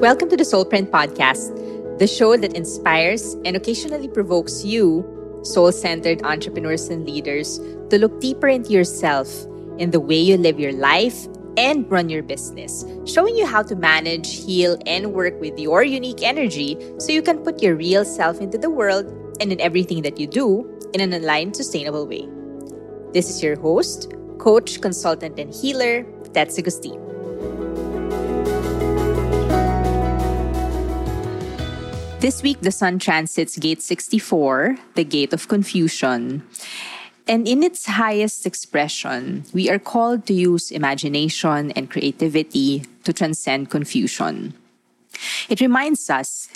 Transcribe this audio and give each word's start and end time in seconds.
Welcome 0.00 0.30
to 0.30 0.36
the 0.38 0.44
Soulprint 0.44 0.88
Podcast, 0.88 1.98
the 1.98 2.06
show 2.06 2.34
that 2.34 2.54
inspires 2.54 3.34
and 3.44 3.54
occasionally 3.54 4.08
provokes 4.08 4.64
you, 4.64 5.04
soul 5.42 5.70
centered 5.72 6.22
entrepreneurs 6.22 6.88
and 6.88 7.04
leaders, 7.06 7.58
to 7.90 7.98
look 7.98 8.18
deeper 8.18 8.48
into 8.48 8.70
yourself 8.70 9.28
in 9.76 9.90
the 9.90 10.00
way 10.00 10.18
you 10.18 10.38
live 10.38 10.58
your 10.58 10.72
life 10.72 11.28
and 11.58 11.84
run 11.90 12.08
your 12.08 12.22
business, 12.22 12.82
showing 13.04 13.36
you 13.36 13.44
how 13.44 13.62
to 13.62 13.76
manage, 13.76 14.42
heal, 14.42 14.78
and 14.86 15.12
work 15.12 15.38
with 15.38 15.58
your 15.58 15.84
unique 15.84 16.22
energy 16.22 16.78
so 16.98 17.12
you 17.12 17.20
can 17.20 17.36
put 17.44 17.62
your 17.62 17.76
real 17.76 18.02
self 18.02 18.40
into 18.40 18.56
the 18.56 18.70
world 18.70 19.04
and 19.38 19.52
in 19.52 19.60
everything 19.60 20.00
that 20.00 20.18
you 20.18 20.26
do 20.26 20.64
in 20.94 21.02
an 21.02 21.12
aligned, 21.12 21.54
sustainable 21.54 22.06
way. 22.06 22.26
This 23.12 23.28
is 23.28 23.42
your 23.42 23.60
host, 23.60 24.14
coach, 24.38 24.80
consultant, 24.80 25.38
and 25.38 25.52
healer, 25.52 26.04
Tets 26.32 26.58
Agustin. 26.58 27.09
This 32.20 32.42
week, 32.42 32.60
the 32.60 32.70
sun 32.70 32.98
transits 32.98 33.56
gate 33.56 33.80
64, 33.80 34.76
the 34.94 35.04
gate 35.04 35.32
of 35.32 35.48
confusion. 35.48 36.44
And 37.26 37.48
in 37.48 37.62
its 37.62 37.86
highest 37.86 38.44
expression, 38.44 39.44
we 39.54 39.70
are 39.70 39.78
called 39.78 40.26
to 40.26 40.34
use 40.34 40.70
imagination 40.70 41.70
and 41.72 41.90
creativity 41.90 42.84
to 43.04 43.14
transcend 43.14 43.70
confusion. 43.70 44.52
It 45.48 45.62
reminds 45.62 46.10
us 46.10 46.50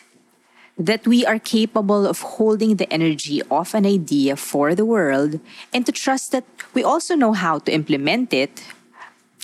that 0.77 1.07
we 1.07 1.25
are 1.25 1.39
capable 1.39 2.07
of 2.07 2.21
holding 2.37 2.77
the 2.77 2.93
energy 2.93 3.41
of 3.51 3.75
an 3.75 3.87
idea 3.87 4.37
for 4.37 4.75
the 4.75 4.85
world 4.85 5.41
and 5.73 5.87
to 5.87 5.93
trust 5.93 6.33
that 6.33 6.45
we 6.75 6.85
also 6.85 7.15
know 7.17 7.33
how 7.33 7.61
to 7.61 7.73
implement 7.73 8.35
it 8.35 8.63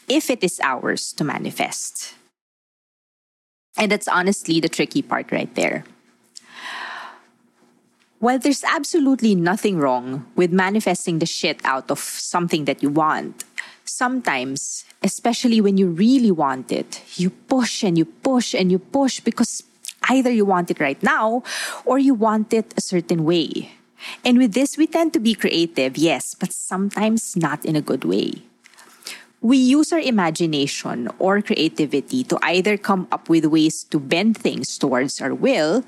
if 0.07 0.29
it 0.29 0.45
is 0.45 0.61
ours 0.63 1.15
to 1.15 1.25
manifest. 1.25 2.13
And 3.79 3.91
that's 3.91 4.09
honestly 4.09 4.61
the 4.61 4.69
tricky 4.69 5.01
part 5.01 5.33
right 5.33 5.55
there. 5.55 5.85
While 8.21 8.39
there's 8.39 8.65
absolutely 8.65 9.35
nothing 9.35 9.79
wrong 9.79 10.27
with 10.37 10.53
manifesting 10.53 11.21
the 11.21 11.27
shit 11.27 11.59
out 11.65 11.91
of 11.91 11.99
something 11.99 12.67
that 12.67 12.83
you 12.83 12.91
want, 12.91 13.45
sometimes, 13.87 14.85
especially 15.03 15.61
when 15.63 15.79
you 15.79 15.89
really 15.89 16.31
want 16.31 16.71
it, 16.71 17.01
you 17.17 17.31
push 17.31 17.83
and 17.83 17.97
you 17.97 18.05
push 18.05 18.53
and 18.53 18.71
you 18.71 18.79
push 18.79 19.21
because 19.21 19.63
either 20.11 20.31
you 20.31 20.45
want 20.45 20.71
it 20.71 20.81
right 20.81 21.03
now 21.03 21.43
or 21.87 21.99
you 21.99 22.13
want 22.13 22.53
it 22.53 22.75
a 22.77 22.83
certain 22.83 23.25
way. 23.25 23.73
And 24.23 24.37
with 24.37 24.53
this, 24.53 24.77
we 24.77 24.87
tend 24.87 25.15
to 25.15 25.21
be 25.21 25.35
creative, 25.35 25.97
yes, 25.97 26.35
but 26.35 26.53
sometimes 26.53 27.37
not 27.37 27.65
in 27.65 27.75
a 27.75 27.81
good 27.81 28.05
way. 28.05 28.45
We 29.41 29.57
use 29.57 29.93
our 29.93 30.01
imagination 30.01 31.09
or 31.19 31.41
creativity 31.41 32.25
to 32.25 32.39
either 32.43 32.77
come 32.77 33.09
up 33.11 33.31
with 33.31 33.47
ways 33.47 33.85
to 33.85 33.99
bend 33.99 34.37
things 34.37 34.77
towards 34.77 35.23
our 35.23 35.33
will 35.33 35.85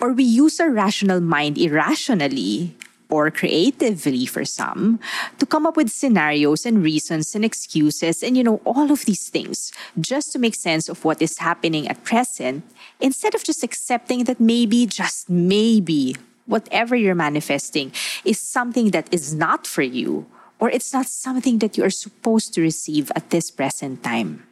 or 0.00 0.12
we 0.12 0.24
use 0.24 0.60
our 0.60 0.70
rational 0.70 1.20
mind 1.20 1.58
irrationally 1.58 2.76
or 3.08 3.30
creatively 3.30 4.26
for 4.26 4.44
some 4.44 4.98
to 5.38 5.46
come 5.46 5.66
up 5.66 5.76
with 5.76 5.90
scenarios 5.90 6.66
and 6.66 6.82
reasons 6.82 7.34
and 7.34 7.44
excuses 7.44 8.22
and 8.22 8.36
you 8.36 8.42
know 8.42 8.60
all 8.64 8.90
of 8.90 9.04
these 9.04 9.28
things 9.28 9.72
just 10.00 10.32
to 10.32 10.38
make 10.38 10.54
sense 10.54 10.88
of 10.88 11.04
what 11.04 11.22
is 11.22 11.38
happening 11.38 11.86
at 11.88 12.02
present 12.04 12.64
instead 13.00 13.34
of 13.34 13.44
just 13.44 13.62
accepting 13.62 14.24
that 14.24 14.40
maybe 14.40 14.86
just 14.86 15.30
maybe 15.30 16.16
whatever 16.46 16.96
you're 16.96 17.14
manifesting 17.14 17.92
is 18.24 18.40
something 18.40 18.90
that 18.90 19.12
is 19.12 19.34
not 19.34 19.66
for 19.66 19.82
you 19.82 20.26
or 20.58 20.70
it's 20.70 20.92
not 20.92 21.06
something 21.06 21.58
that 21.58 21.76
you 21.76 21.84
are 21.84 21.90
supposed 21.90 22.54
to 22.54 22.60
receive 22.60 23.12
at 23.14 23.30
this 23.30 23.50
present 23.50 24.02
time 24.02 24.45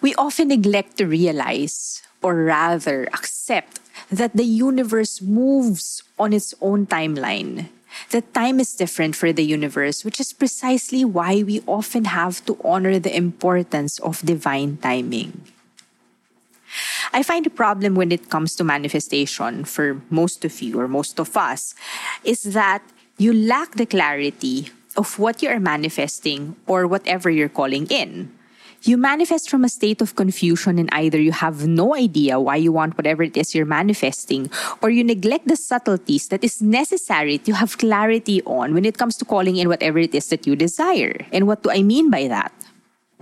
we 0.00 0.14
often 0.14 0.48
neglect 0.48 0.98
to 0.98 1.06
realize 1.06 2.02
or 2.22 2.44
rather 2.44 3.04
accept 3.12 3.80
that 4.10 4.34
the 4.34 4.44
universe 4.44 5.20
moves 5.20 6.02
on 6.18 6.32
its 6.32 6.54
own 6.60 6.86
timeline. 6.86 7.68
That 8.10 8.34
time 8.34 8.58
is 8.58 8.74
different 8.74 9.14
for 9.14 9.32
the 9.32 9.44
universe, 9.44 10.04
which 10.04 10.18
is 10.18 10.32
precisely 10.32 11.04
why 11.04 11.42
we 11.42 11.62
often 11.66 12.06
have 12.06 12.44
to 12.46 12.58
honor 12.64 12.98
the 12.98 13.14
importance 13.14 14.00
of 14.00 14.24
divine 14.26 14.78
timing. 14.78 15.46
I 17.12 17.22
find 17.22 17.46
a 17.46 17.54
problem 17.54 17.94
when 17.94 18.10
it 18.10 18.30
comes 18.30 18.56
to 18.56 18.64
manifestation 18.64 19.64
for 19.64 20.02
most 20.10 20.44
of 20.44 20.60
you 20.60 20.80
or 20.80 20.88
most 20.88 21.20
of 21.20 21.36
us 21.36 21.74
is 22.24 22.42
that 22.58 22.82
you 23.16 23.32
lack 23.32 23.78
the 23.78 23.86
clarity 23.86 24.70
of 24.96 25.18
what 25.18 25.42
you 25.42 25.48
are 25.48 25.60
manifesting 25.60 26.56
or 26.66 26.86
whatever 26.86 27.30
you're 27.30 27.48
calling 27.48 27.86
in. 27.86 28.33
You 28.84 28.98
manifest 28.98 29.48
from 29.48 29.64
a 29.64 29.70
state 29.70 30.02
of 30.02 30.14
confusion, 30.14 30.78
and 30.78 30.92
either 30.92 31.18
you 31.18 31.32
have 31.32 31.66
no 31.66 31.96
idea 31.96 32.38
why 32.38 32.56
you 32.56 32.70
want 32.70 32.98
whatever 32.98 33.22
it 33.22 33.34
is 33.34 33.54
you're 33.54 33.64
manifesting, 33.64 34.50
or 34.82 34.90
you 34.90 35.02
neglect 35.02 35.48
the 35.48 35.56
subtleties 35.56 36.28
that 36.28 36.44
is 36.44 36.60
necessary 36.60 37.38
to 37.48 37.52
have 37.52 37.78
clarity 37.78 38.42
on 38.44 38.74
when 38.74 38.84
it 38.84 38.98
comes 38.98 39.16
to 39.16 39.24
calling 39.24 39.56
in 39.56 39.68
whatever 39.68 39.98
it 39.98 40.14
is 40.14 40.28
that 40.28 40.46
you 40.46 40.54
desire. 40.54 41.24
And 41.32 41.46
what 41.46 41.62
do 41.62 41.70
I 41.70 41.80
mean 41.80 42.10
by 42.10 42.28
that? 42.28 42.52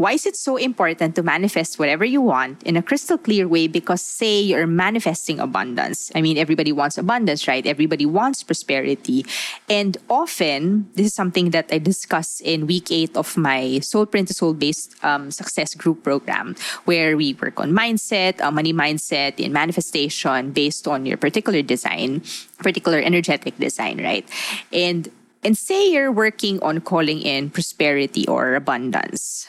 Why 0.02 0.18
is 0.18 0.26
it 0.26 0.34
so 0.34 0.56
important 0.56 1.14
to 1.14 1.22
manifest 1.22 1.78
whatever 1.78 2.04
you 2.04 2.20
want 2.20 2.60
in 2.64 2.76
a 2.76 2.82
crystal 2.82 3.16
clear 3.16 3.46
way? 3.46 3.68
Because, 3.68 4.02
say, 4.02 4.40
you're 4.40 4.66
manifesting 4.66 5.38
abundance. 5.38 6.10
I 6.16 6.20
mean, 6.20 6.38
everybody 6.38 6.72
wants 6.72 6.98
abundance, 6.98 7.46
right? 7.46 7.64
Everybody 7.64 8.04
wants 8.04 8.42
prosperity. 8.42 9.24
And 9.70 9.96
often, 10.10 10.90
this 10.94 11.06
is 11.06 11.14
something 11.14 11.50
that 11.50 11.70
I 11.70 11.78
discuss 11.78 12.40
in 12.40 12.66
week 12.66 12.90
eight 12.90 13.16
of 13.16 13.36
my 13.36 13.78
Soul 13.78 14.06
Print 14.06 14.26
to 14.26 14.34
Soul 14.34 14.54
based 14.54 14.92
um, 15.04 15.30
success 15.30 15.72
group 15.76 16.02
program, 16.02 16.56
where 16.84 17.16
we 17.16 17.34
work 17.34 17.60
on 17.60 17.70
mindset, 17.70 18.40
uh, 18.40 18.50
money 18.50 18.72
mindset, 18.74 19.38
and 19.38 19.54
manifestation 19.54 20.50
based 20.50 20.88
on 20.88 21.06
your 21.06 21.16
particular 21.16 21.62
design, 21.62 22.26
particular 22.58 22.98
energetic 22.98 23.56
design, 23.58 24.02
right? 24.02 24.28
And 24.72 25.06
and 25.44 25.56
say 25.56 25.92
you're 25.92 26.10
working 26.10 26.58
on 26.58 26.80
calling 26.80 27.22
in 27.22 27.50
prosperity 27.50 28.26
or 28.26 28.56
abundance 28.56 29.46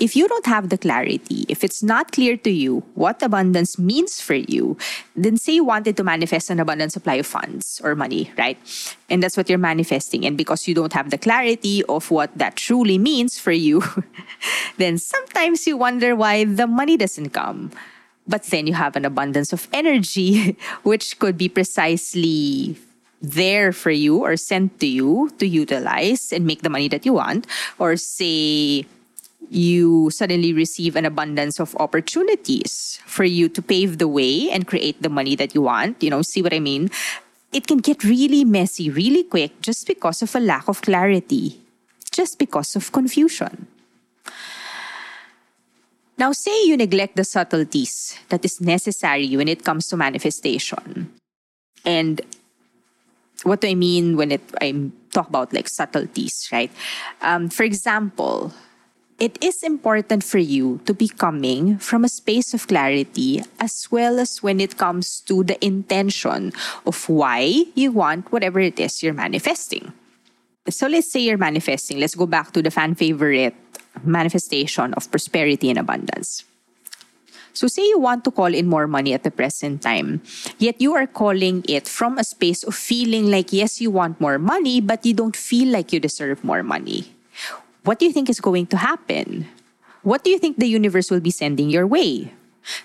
if 0.00 0.16
you 0.16 0.26
don't 0.26 0.46
have 0.46 0.70
the 0.70 0.78
clarity, 0.78 1.44
if 1.48 1.62
it's 1.62 1.82
not 1.82 2.10
clear 2.10 2.36
to 2.38 2.50
you 2.50 2.82
what 2.94 3.22
abundance 3.22 3.78
means 3.78 4.20
for 4.20 4.34
you, 4.34 4.76
then 5.14 5.36
say 5.36 5.54
you 5.54 5.64
wanted 5.64 5.96
to 5.98 6.02
manifest 6.02 6.48
an 6.48 6.58
abundant 6.58 6.92
supply 6.92 7.16
of 7.16 7.26
funds 7.26 7.80
or 7.84 7.94
money, 7.94 8.32
right? 8.38 8.56
And 9.10 9.22
that's 9.22 9.36
what 9.36 9.48
you're 9.48 9.58
manifesting. 9.58 10.24
And 10.24 10.38
because 10.38 10.66
you 10.66 10.74
don't 10.74 10.94
have 10.94 11.10
the 11.10 11.18
clarity 11.18 11.84
of 11.84 12.10
what 12.10 12.36
that 12.38 12.56
truly 12.56 12.96
means 12.96 13.38
for 13.38 13.52
you, 13.52 13.84
then 14.78 14.96
sometimes 14.96 15.66
you 15.66 15.76
wonder 15.76 16.16
why 16.16 16.44
the 16.44 16.66
money 16.66 16.96
doesn't 16.96 17.30
come. 17.30 17.70
But 18.26 18.44
then 18.44 18.66
you 18.66 18.74
have 18.74 18.96
an 18.96 19.04
abundance 19.04 19.52
of 19.52 19.68
energy, 19.72 20.56
which 20.82 21.18
could 21.18 21.36
be 21.36 21.48
precisely 21.48 22.76
there 23.20 23.70
for 23.70 23.90
you 23.90 24.24
or 24.24 24.34
sent 24.38 24.80
to 24.80 24.86
you 24.86 25.30
to 25.38 25.46
utilize 25.46 26.32
and 26.32 26.46
make 26.46 26.62
the 26.62 26.70
money 26.70 26.88
that 26.88 27.04
you 27.04 27.12
want. 27.12 27.46
Or 27.78 27.96
say, 27.96 28.86
you 29.48 30.10
suddenly 30.10 30.52
receive 30.52 30.96
an 30.96 31.04
abundance 31.04 31.58
of 31.58 31.74
opportunities 31.76 33.00
for 33.06 33.24
you 33.24 33.48
to 33.48 33.62
pave 33.62 33.98
the 33.98 34.08
way 34.08 34.50
and 34.50 34.66
create 34.66 35.00
the 35.02 35.08
money 35.08 35.34
that 35.36 35.54
you 35.54 35.62
want. 35.62 36.02
You 36.02 36.10
know, 36.10 36.22
see 36.22 36.42
what 36.42 36.54
I 36.54 36.60
mean? 36.60 36.90
It 37.52 37.66
can 37.66 37.78
get 37.78 38.04
really 38.04 38.44
messy 38.44 38.90
really 38.90 39.24
quick 39.24 39.60
just 39.60 39.86
because 39.86 40.22
of 40.22 40.34
a 40.36 40.40
lack 40.40 40.68
of 40.68 40.82
clarity, 40.82 41.60
just 42.12 42.38
because 42.38 42.76
of 42.76 42.92
confusion. 42.92 43.66
Now, 46.16 46.32
say 46.32 46.66
you 46.66 46.76
neglect 46.76 47.16
the 47.16 47.24
subtleties 47.24 48.14
that 48.28 48.44
is 48.44 48.60
necessary 48.60 49.34
when 49.36 49.48
it 49.48 49.64
comes 49.64 49.88
to 49.88 49.96
manifestation. 49.96 51.10
And 51.84 52.20
what 53.42 53.62
do 53.62 53.68
I 53.68 53.74
mean 53.74 54.18
when 54.18 54.32
it 54.32 54.42
I 54.60 54.90
talk 55.12 55.28
about 55.28 55.52
like 55.52 55.66
subtleties, 55.66 56.48
right? 56.52 56.70
Um, 57.22 57.48
for 57.48 57.64
example, 57.64 58.52
it 59.20 59.36
is 59.44 59.62
important 59.62 60.24
for 60.24 60.38
you 60.38 60.80
to 60.86 60.94
be 60.94 61.06
coming 61.06 61.76
from 61.76 62.04
a 62.04 62.08
space 62.08 62.54
of 62.54 62.66
clarity 62.66 63.44
as 63.60 63.86
well 63.92 64.18
as 64.18 64.42
when 64.42 64.58
it 64.58 64.78
comes 64.78 65.20
to 65.20 65.44
the 65.44 65.62
intention 65.64 66.52
of 66.86 66.96
why 67.06 67.68
you 67.74 67.92
want 67.92 68.32
whatever 68.32 68.58
it 68.58 68.80
is 68.80 69.02
you're 69.02 69.12
manifesting. 69.12 69.92
So 70.70 70.88
let's 70.88 71.12
say 71.12 71.20
you're 71.20 71.36
manifesting, 71.36 72.00
let's 72.00 72.14
go 72.14 72.24
back 72.24 72.52
to 72.52 72.62
the 72.62 72.70
fan 72.70 72.94
favorite 72.94 73.54
manifestation 74.02 74.94
of 74.94 75.10
prosperity 75.10 75.68
and 75.68 75.78
abundance. 75.78 76.44
So, 77.52 77.66
say 77.66 77.82
you 77.82 77.98
want 77.98 78.22
to 78.24 78.30
call 78.30 78.54
in 78.54 78.68
more 78.68 78.86
money 78.86 79.12
at 79.12 79.24
the 79.24 79.30
present 79.30 79.82
time, 79.82 80.22
yet 80.58 80.80
you 80.80 80.94
are 80.94 81.08
calling 81.08 81.64
it 81.68 81.88
from 81.88 82.16
a 82.16 82.22
space 82.22 82.62
of 82.62 82.76
feeling 82.76 83.28
like, 83.28 83.52
yes, 83.52 83.80
you 83.80 83.90
want 83.90 84.20
more 84.20 84.38
money, 84.38 84.80
but 84.80 85.04
you 85.04 85.14
don't 85.14 85.34
feel 85.34 85.68
like 85.68 85.92
you 85.92 85.98
deserve 85.98 86.44
more 86.44 86.62
money 86.62 87.12
what 87.90 87.98
do 87.98 88.06
you 88.06 88.14
think 88.14 88.30
is 88.30 88.38
going 88.38 88.70
to 88.70 88.78
happen? 88.78 89.50
What 90.06 90.22
do 90.22 90.30
you 90.30 90.38
think 90.38 90.62
the 90.62 90.70
universe 90.70 91.10
will 91.10 91.18
be 91.18 91.34
sending 91.34 91.74
your 91.74 91.90
way? 91.90 92.30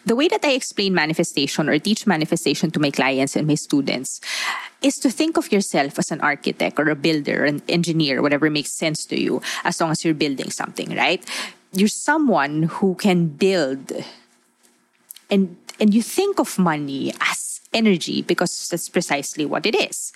The 0.02 0.16
way 0.18 0.28
that 0.34 0.42
I 0.42 0.58
explain 0.58 0.98
manifestation 0.98 1.70
or 1.70 1.78
teach 1.78 2.08
manifestation 2.10 2.72
to 2.72 2.80
my 2.80 2.90
clients 2.90 3.36
and 3.36 3.46
my 3.46 3.54
students 3.54 4.18
is 4.82 4.98
to 5.06 5.12
think 5.14 5.38
of 5.38 5.52
yourself 5.52 6.00
as 6.00 6.10
an 6.10 6.22
architect 6.22 6.80
or 6.80 6.90
a 6.90 6.96
builder, 6.96 7.46
an 7.46 7.62
engineer, 7.70 8.24
whatever 8.24 8.50
makes 8.50 8.72
sense 8.72 9.06
to 9.06 9.22
you, 9.22 9.46
as 9.64 9.80
long 9.80 9.92
as 9.92 10.04
you're 10.04 10.18
building 10.18 10.50
something, 10.50 10.96
right? 10.98 11.22
you're 11.76 11.92
someone 11.92 12.64
who 12.64 12.96
can 12.96 13.28
build 13.28 13.92
and 15.30 15.58
and 15.80 15.94
you 15.94 16.02
think 16.02 16.40
of 16.40 16.58
money 16.58 17.14
as 17.20 17.45
energy 17.76 18.24
because 18.24 18.70
that's 18.70 18.90
precisely 18.90 19.46
what 19.46 19.66
it 19.66 19.76
is. 19.76 20.12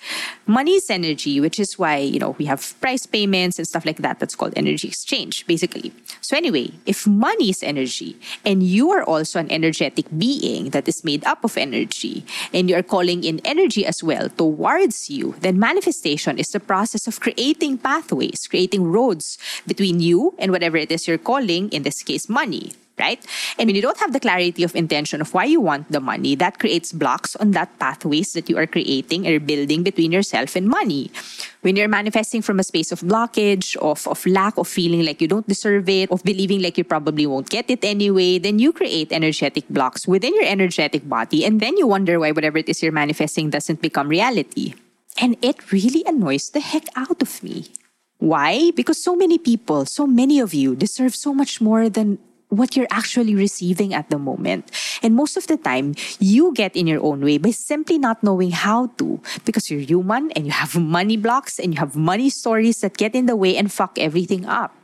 Money 0.46 0.76
is 0.76 0.90
energy, 0.90 1.38
which 1.40 1.60
is 1.60 1.78
why, 1.78 1.98
you 1.98 2.18
know, 2.18 2.34
we 2.38 2.46
have 2.46 2.74
price 2.80 3.06
payments 3.06 3.58
and 3.58 3.68
stuff 3.68 3.84
like 3.84 3.98
that. 3.98 4.18
That's 4.18 4.34
called 4.34 4.54
energy 4.56 4.88
exchange, 4.88 5.46
basically. 5.46 5.92
So 6.20 6.36
anyway, 6.36 6.72
if 6.86 7.06
money 7.06 7.50
is 7.50 7.62
energy 7.62 8.18
and 8.44 8.62
you 8.62 8.90
are 8.90 9.04
also 9.04 9.38
an 9.38 9.50
energetic 9.52 10.06
being 10.16 10.70
that 10.70 10.88
is 10.88 11.04
made 11.04 11.24
up 11.24 11.44
of 11.44 11.56
energy 11.56 12.24
and 12.52 12.68
you 12.68 12.76
are 12.76 12.82
calling 12.82 13.22
in 13.22 13.40
energy 13.44 13.84
as 13.84 14.02
well 14.02 14.28
towards 14.30 15.10
you, 15.10 15.36
then 15.40 15.58
manifestation 15.58 16.38
is 16.38 16.48
the 16.48 16.60
process 16.60 17.06
of 17.06 17.20
creating 17.20 17.78
pathways, 17.78 18.46
creating 18.48 18.90
roads 18.90 19.38
between 19.66 20.00
you 20.00 20.34
and 20.38 20.50
whatever 20.50 20.76
it 20.76 20.90
is 20.90 21.06
you're 21.06 21.18
calling, 21.18 21.68
in 21.70 21.82
this 21.82 22.02
case, 22.02 22.28
money 22.28 22.72
right? 23.00 23.24
And 23.58 23.66
when 23.66 23.74
you 23.74 23.82
don't 23.82 23.98
have 23.98 24.12
the 24.12 24.20
clarity 24.20 24.62
of 24.62 24.76
intention 24.76 25.20
of 25.20 25.32
why 25.32 25.44
you 25.48 25.60
want 25.60 25.90
the 25.90 26.00
money, 26.00 26.36
that 26.36 26.60
creates 26.60 26.92
blocks 26.92 27.34
on 27.36 27.50
that 27.52 27.72
pathways 27.80 28.32
that 28.34 28.48
you 28.48 28.58
are 28.60 28.66
creating 28.66 29.26
or 29.26 29.40
building 29.40 29.82
between 29.82 30.12
yourself 30.12 30.54
and 30.54 30.68
money. 30.68 31.10
When 31.62 31.76
you're 31.76 31.88
manifesting 31.88 32.42
from 32.42 32.60
a 32.60 32.64
space 32.64 32.92
of 32.92 33.00
blockage, 33.00 33.76
of, 33.76 34.06
of 34.06 34.24
lack 34.26 34.56
of 34.56 34.68
feeling 34.68 35.04
like 35.04 35.20
you 35.20 35.28
don't 35.28 35.48
deserve 35.48 35.88
it, 35.88 36.10
of 36.10 36.22
believing 36.22 36.62
like 36.62 36.78
you 36.78 36.84
probably 36.84 37.26
won't 37.26 37.48
get 37.48 37.70
it 37.70 37.84
anyway, 37.84 38.38
then 38.38 38.58
you 38.58 38.72
create 38.72 39.12
energetic 39.12 39.68
blocks 39.68 40.06
within 40.06 40.34
your 40.34 40.44
energetic 40.44 41.08
body. 41.08 41.44
And 41.44 41.60
then 41.60 41.76
you 41.76 41.86
wonder 41.86 42.20
why 42.20 42.32
whatever 42.32 42.58
it 42.58 42.68
is 42.68 42.82
you're 42.82 42.92
manifesting 42.92 43.50
doesn't 43.50 43.80
become 43.80 44.08
reality. 44.08 44.74
And 45.20 45.36
it 45.42 45.72
really 45.72 46.04
annoys 46.06 46.50
the 46.50 46.60
heck 46.60 46.86
out 46.96 47.20
of 47.20 47.42
me. 47.42 47.66
Why? 48.18 48.70
Because 48.76 49.02
so 49.02 49.16
many 49.16 49.38
people, 49.38 49.86
so 49.86 50.06
many 50.06 50.40
of 50.40 50.52
you 50.52 50.76
deserve 50.76 51.16
so 51.16 51.32
much 51.32 51.60
more 51.60 51.88
than 51.88 52.18
what 52.50 52.76
you're 52.76 52.90
actually 52.90 53.34
receiving 53.34 53.94
at 53.94 54.10
the 54.10 54.18
moment. 54.18 54.70
And 55.02 55.14
most 55.14 55.36
of 55.36 55.46
the 55.46 55.56
time, 55.56 55.94
you 56.18 56.52
get 56.52 56.76
in 56.76 56.86
your 56.86 57.02
own 57.02 57.24
way 57.24 57.38
by 57.38 57.50
simply 57.50 57.96
not 57.96 58.22
knowing 58.22 58.50
how 58.50 58.88
to 58.98 59.20
because 59.44 59.70
you're 59.70 59.80
human 59.80 60.30
and 60.32 60.46
you 60.46 60.52
have 60.52 60.76
money 60.76 61.16
blocks 61.16 61.58
and 61.58 61.72
you 61.72 61.80
have 61.80 61.96
money 61.96 62.28
stories 62.28 62.82
that 62.82 62.98
get 62.98 63.14
in 63.14 63.26
the 63.26 63.36
way 63.36 63.56
and 63.56 63.72
fuck 63.72 63.98
everything 63.98 64.44
up. 64.44 64.74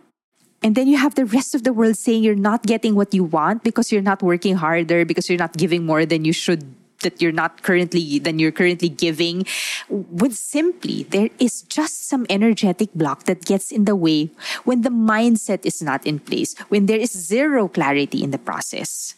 And 0.62 0.74
then 0.74 0.88
you 0.88 0.96
have 0.96 1.14
the 1.14 1.26
rest 1.26 1.54
of 1.54 1.64
the 1.64 1.72
world 1.72 1.96
saying 1.96 2.24
you're 2.24 2.34
not 2.34 2.62
getting 2.64 2.94
what 2.94 3.12
you 3.12 3.24
want 3.24 3.62
because 3.62 3.92
you're 3.92 4.02
not 4.02 4.22
working 4.22 4.56
harder, 4.56 5.04
because 5.04 5.28
you're 5.28 5.38
not 5.38 5.56
giving 5.56 5.84
more 5.84 6.06
than 6.06 6.24
you 6.24 6.32
should 6.32 6.64
that 7.02 7.20
you're 7.20 7.32
not 7.32 7.62
currently 7.62 8.18
than 8.18 8.38
you're 8.38 8.52
currently 8.52 8.88
giving 8.88 9.44
when 9.88 10.30
simply 10.30 11.04
there 11.04 11.30
is 11.38 11.62
just 11.62 12.08
some 12.08 12.26
energetic 12.28 12.92
block 12.94 13.24
that 13.24 13.44
gets 13.44 13.70
in 13.70 13.84
the 13.84 13.96
way 13.96 14.30
when 14.64 14.82
the 14.82 14.90
mindset 14.90 15.64
is 15.64 15.82
not 15.82 16.06
in 16.06 16.18
place 16.18 16.56
when 16.68 16.86
there 16.86 16.98
is 16.98 17.12
zero 17.12 17.68
clarity 17.68 18.22
in 18.22 18.30
the 18.30 18.38
process 18.38 19.14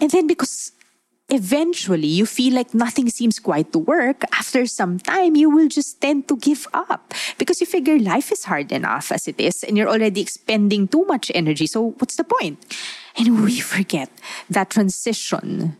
and 0.00 0.10
then 0.10 0.26
because 0.26 0.72
eventually 1.28 2.06
you 2.06 2.24
feel 2.24 2.54
like 2.54 2.72
nothing 2.72 3.08
seems 3.10 3.38
quite 3.38 3.72
to 3.72 3.78
work, 3.78 4.22
after 4.32 4.66
some 4.66 4.98
time, 4.98 5.36
you 5.36 5.50
will 5.50 5.68
just 5.68 6.00
tend 6.00 6.26
to 6.28 6.36
give 6.36 6.66
up 6.72 7.12
because 7.36 7.60
you 7.60 7.66
figure 7.66 7.98
life 7.98 8.32
is 8.32 8.44
hard 8.44 8.72
enough 8.72 9.12
as 9.12 9.28
it 9.28 9.38
is 9.38 9.62
and 9.62 9.76
you're 9.76 9.88
already 9.88 10.20
expending 10.20 10.88
too 10.88 11.04
much 11.04 11.30
energy. 11.34 11.66
So, 11.66 11.90
what's 11.98 12.16
the 12.16 12.24
point? 12.24 12.58
And 13.16 13.44
we 13.44 13.60
forget 13.60 14.10
that 14.48 14.70
transition 14.70 15.76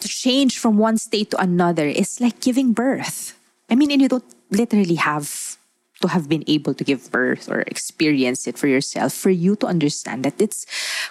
to 0.00 0.08
change 0.08 0.58
from 0.58 0.78
one 0.78 0.98
state 0.98 1.30
to 1.30 1.40
another 1.40 1.86
is 1.86 2.20
like 2.20 2.40
giving 2.40 2.72
birth. 2.72 3.38
I 3.68 3.74
mean, 3.74 3.90
and 3.90 4.02
you 4.02 4.08
don't 4.08 4.24
literally 4.50 4.96
have 4.96 5.58
to 6.00 6.08
have 6.08 6.28
been 6.28 6.44
able 6.46 6.74
to 6.74 6.84
give 6.84 7.10
birth 7.12 7.48
or 7.48 7.60
experience 7.62 8.46
it 8.46 8.58
for 8.58 8.66
yourself 8.66 9.12
for 9.12 9.30
you 9.30 9.54
to 9.56 9.66
understand 9.66 10.24
that 10.24 10.40
it's 10.40 10.66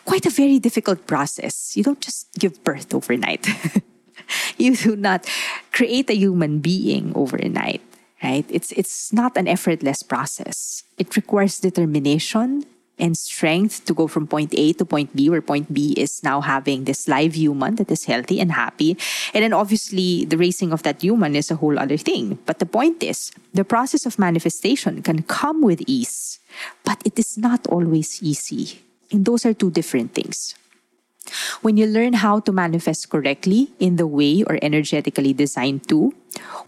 quite 0.06 0.25
a 0.25 0.30
very 0.30 0.59
difficult 0.59 1.06
process. 1.06 1.77
You 1.77 1.83
don't 1.83 2.01
just 2.01 2.27
give 2.33 2.63
birth 2.63 2.94
overnight. 2.94 3.47
you 4.57 4.75
do 4.75 4.95
not 4.95 5.30
create 5.71 6.09
a 6.09 6.15
human 6.15 6.59
being 6.59 7.13
overnight, 7.15 7.81
right? 8.24 8.45
It's 8.50 8.71
it's 8.74 9.13
not 9.13 9.38
an 9.38 9.47
effortless 9.47 10.01
process. 10.03 10.83
It 10.97 11.15
requires 11.15 11.59
determination, 11.59 12.65
and 13.00 13.18
strength 13.18 13.86
to 13.86 13.94
go 13.94 14.07
from 14.07 14.28
point 14.28 14.54
A 14.57 14.74
to 14.74 14.86
point 14.86 15.16
B, 15.16 15.30
where 15.30 15.42
point 15.42 15.74
B 15.74 15.94
is 15.98 16.24
now 16.24 16.42
having 16.42 16.84
this 16.84 17.07
live 17.07 17.36
human 17.36 17.75
that 17.75 17.90
is 17.92 18.06
healthy 18.06 18.40
and 18.40 18.51
happy. 18.51 18.98
And 19.34 19.44
then 19.44 19.54
obviously, 19.54 20.25
the 20.25 20.38
raising 20.38 20.74
of 20.74 20.84
that 20.84 21.01
human 21.01 21.36
is 21.36 21.51
a 21.51 21.56
whole 21.56 21.80
other 21.80 21.98
thing. 21.98 22.40
But 22.46 22.60
the 22.60 22.66
point 22.66 23.01
is, 23.04 23.31
the 23.54 23.63
process 23.63 24.06
of 24.06 24.19
manifestation 24.19 25.01
can 25.01 25.24
come 25.24 25.62
with 25.62 25.81
ease, 25.88 26.40
but 26.84 27.01
it 27.06 27.18
is 27.18 27.38
not 27.38 27.66
always 27.68 28.22
easy. 28.22 28.81
And 29.12 29.25
those 29.25 29.45
are 29.45 29.54
two 29.54 29.72
different 29.72 30.13
things. 30.13 30.56
When 31.62 31.78
you 31.78 31.86
learn 31.86 32.13
how 32.13 32.40
to 32.42 32.52
manifest 32.52 33.10
correctly 33.10 33.69
in 33.80 33.98
the 33.98 34.07
way 34.07 34.44
or 34.44 34.57
energetically 34.62 35.34
designed 35.34 35.88
to, 35.90 36.13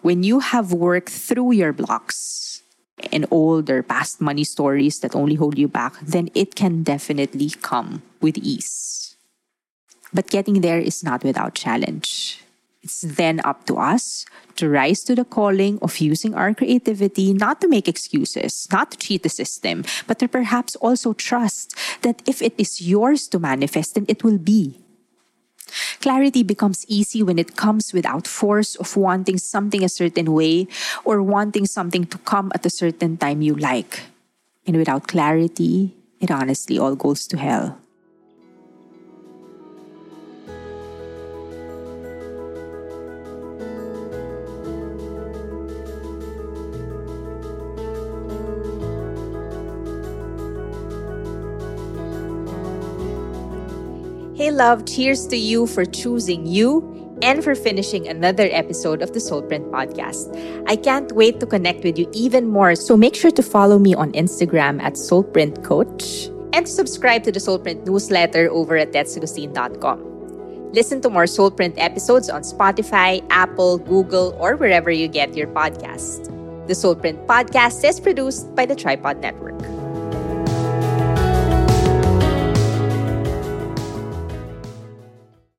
when 0.01 0.23
you 0.23 0.39
have 0.39 0.73
worked 0.73 1.09
through 1.09 1.53
your 1.53 1.73
blocks, 1.73 2.60
and 3.11 3.25
old 3.31 3.69
or 3.69 3.83
past 3.83 4.21
money 4.21 4.43
stories 4.43 4.99
that 4.99 5.15
only 5.15 5.35
hold 5.35 5.57
you 5.57 5.67
back, 5.67 5.93
then 6.01 6.29
it 6.33 6.55
can 6.55 6.83
definitely 6.83 7.51
come 7.61 8.01
with 8.21 8.37
ease. 8.37 9.15
But 10.13 10.29
getting 10.29 10.61
there 10.61 10.79
is 10.79 11.03
not 11.03 11.23
without 11.23 11.55
challenge. 11.55 12.43
It's 12.83 13.01
then 13.01 13.39
up 13.45 13.67
to 13.67 13.77
us 13.77 14.25
to 14.55 14.67
rise 14.67 15.03
to 15.05 15.15
the 15.15 15.23
calling 15.23 15.77
of 15.81 15.99
using 15.99 16.33
our 16.33 16.53
creativity 16.53 17.33
not 17.33 17.61
to 17.61 17.67
make 17.67 17.87
excuses, 17.87 18.67
not 18.71 18.91
to 18.91 18.97
cheat 18.97 19.23
the 19.23 19.29
system, 19.29 19.83
but 20.07 20.17
to 20.19 20.27
perhaps 20.27 20.75
also 20.77 21.13
trust 21.13 21.77
that 22.01 22.21
if 22.25 22.41
it 22.41 22.53
is 22.57 22.81
yours 22.81 23.27
to 23.29 23.39
manifest, 23.39 23.93
then 23.93 24.05
it 24.07 24.23
will 24.23 24.39
be. 24.39 24.81
Clarity 26.01 26.43
becomes 26.43 26.85
easy 26.87 27.21
when 27.21 27.37
it 27.37 27.55
comes 27.55 27.93
without 27.93 28.27
force 28.27 28.75
of 28.75 28.97
wanting 28.97 29.37
something 29.37 29.83
a 29.83 29.89
certain 29.89 30.33
way 30.33 30.67
or 31.05 31.21
wanting 31.21 31.65
something 31.65 32.05
to 32.05 32.17
come 32.19 32.51
at 32.55 32.65
a 32.65 32.69
certain 32.69 33.17
time 33.17 33.41
you 33.41 33.55
like. 33.55 34.01
And 34.65 34.77
without 34.77 35.07
clarity, 35.07 35.93
it 36.19 36.31
honestly 36.31 36.77
all 36.77 36.95
goes 36.95 37.27
to 37.27 37.37
hell. 37.37 37.80
Hey, 54.41 54.49
love, 54.49 54.87
cheers 54.87 55.27
to 55.27 55.37
you 55.37 55.67
for 55.67 55.85
choosing 55.85 56.47
you 56.47 56.81
and 57.21 57.43
for 57.43 57.53
finishing 57.53 58.07
another 58.07 58.49
episode 58.49 59.03
of 59.03 59.13
the 59.13 59.19
Soulprint 59.19 59.69
podcast. 59.69 60.33
I 60.67 60.77
can't 60.77 61.11
wait 61.11 61.39
to 61.41 61.45
connect 61.45 61.83
with 61.83 61.99
you 61.99 62.09
even 62.11 62.47
more, 62.47 62.73
so 62.73 62.97
make 62.97 63.13
sure 63.13 63.29
to 63.29 63.43
follow 63.43 63.77
me 63.77 63.93
on 63.93 64.11
Instagram 64.13 64.81
at 64.81 64.93
Soulprint 64.93 65.63
Coach 65.63 66.31
and 66.53 66.67
subscribe 66.67 67.21
to 67.25 67.31
the 67.31 67.37
Soulprint 67.37 67.85
newsletter 67.85 68.49
over 68.49 68.77
at 68.77 68.93
tetsagustin.com. 68.93 70.73
Listen 70.73 71.01
to 71.01 71.11
more 71.11 71.25
Soulprint 71.25 71.75
episodes 71.77 72.27
on 72.27 72.41
Spotify, 72.41 73.23
Apple, 73.29 73.77
Google, 73.77 74.35
or 74.39 74.55
wherever 74.55 74.89
you 74.89 75.07
get 75.07 75.37
your 75.37 75.49
podcast. 75.49 76.25
The 76.65 76.73
Soulprint 76.73 77.27
podcast 77.27 77.87
is 77.87 77.99
produced 77.99 78.55
by 78.55 78.65
the 78.65 78.75
Tripod 78.75 79.19
Network. 79.19 79.80